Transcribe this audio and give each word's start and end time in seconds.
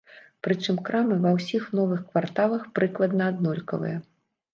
Прычым 0.45 0.77
крамы 0.87 1.17
ва 1.25 1.33
ўсіх 1.35 1.67
новых 1.79 2.01
кварталах 2.13 2.63
прыкладна 2.79 3.29
аднолькавыя. 3.33 4.01